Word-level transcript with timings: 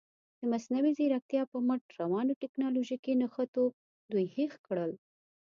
د 0.39 0.41
مصنوعي 0.51 0.91
زیرکتیا 0.99 1.41
په 1.51 1.57
مټ 1.67 1.81
روانو 2.01 2.39
تکنالوژیکي 2.43 3.13
نښتو 3.21 3.63
دوی 4.11 4.25
هېښ 4.35 4.53
کړل. 4.67 4.91